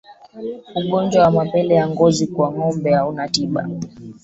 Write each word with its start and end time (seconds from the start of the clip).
Ugonjwa 0.75 1.23
wa 1.23 1.31
mapele 1.31 1.75
ya 1.75 1.89
ngozi 1.89 2.27
kwa 2.27 2.51
ngombe 2.53 2.93
hauna 2.93 3.27
tiba 3.29 3.67